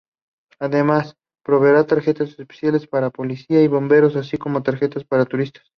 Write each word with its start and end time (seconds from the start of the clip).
Además, 0.57 1.15
proveerá 1.43 1.85
tarjetas 1.85 2.29
especiales 2.29 2.87
para 2.87 3.11
policías 3.11 3.61
y 3.63 3.67
bomberos 3.67 4.15
así 4.15 4.35
como 4.35 4.63
tarjetas 4.63 5.03
para 5.03 5.25
turistas. 5.25 5.63